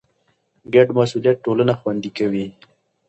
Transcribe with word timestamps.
ګډ 0.73 0.87
مسئولیت 0.99 1.37
ټولنه 1.45 1.73
خوندي 1.79 2.09
کوي. 2.17 2.45